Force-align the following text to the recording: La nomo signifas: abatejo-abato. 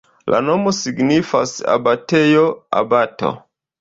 La 0.33 0.37
nomo 0.45 0.71
signifas: 0.77 1.53
abatejo-abato. 1.75 3.35